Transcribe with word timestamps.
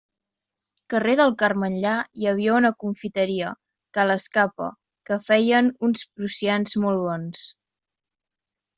Carrer 0.93 1.11
del 1.19 1.33
Carme 1.41 1.69
enllà 1.73 1.91
hi 2.21 2.29
havia 2.31 2.55
una 2.61 2.71
confiteria, 2.85 3.53
ca 3.99 4.07
l'Escapa, 4.13 4.73
que 5.11 5.21
feien 5.29 5.73
uns 5.91 6.07
prussians 6.11 6.79
molt 6.87 7.07
bons. 7.09 7.49